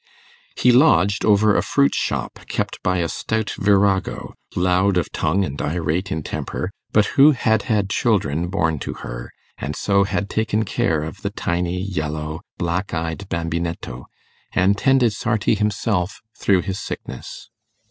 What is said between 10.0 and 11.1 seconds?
had taken care